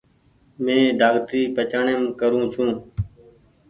مين 0.63 0.83
ڊآڪٽري 0.99 1.41
پچآڻيم 1.55 2.01
ڪرو 2.19 2.41
ڇو۔ 2.53 2.65